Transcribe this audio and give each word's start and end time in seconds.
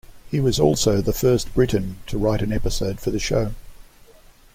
He 0.31 0.39
was 0.39 0.59
also 0.59 0.99
the 0.99 1.13
first 1.13 1.53
Briton 1.53 1.97
to 2.07 2.17
write 2.17 2.41
an 2.41 2.51
episode 2.51 2.99
for 2.99 3.11
the 3.11 3.19
show. 3.19 3.53